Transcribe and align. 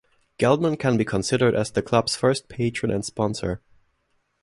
Geldner 0.39 0.79
can 0.79 0.97
be 0.97 1.05
considered 1.05 1.53
as 1.53 1.69
the 1.69 1.83
club’s 1.83 2.15
first 2.15 2.49
patron 2.49 2.89
and 2.91 3.05
sponsor. 3.05 3.61